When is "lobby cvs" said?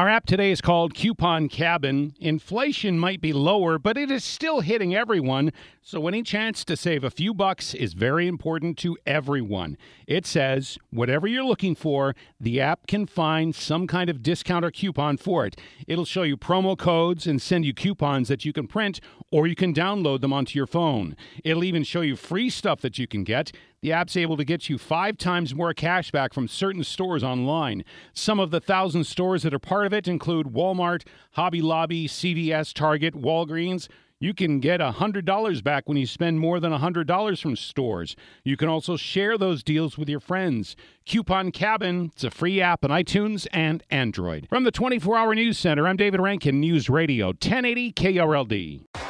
31.62-32.74